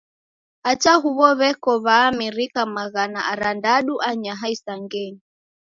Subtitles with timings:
[0.65, 5.21] Hata huw'o w'eko W'aamerika maghana arandadu anyaha isangenyi.